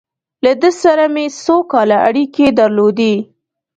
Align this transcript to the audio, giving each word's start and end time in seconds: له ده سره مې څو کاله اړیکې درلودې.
له 0.43 0.51
ده 0.61 0.69
سره 0.81 1.05
مې 1.13 1.25
څو 1.43 1.57
کاله 1.71 1.97
اړیکې 2.07 2.45
درلودې. 2.59 3.15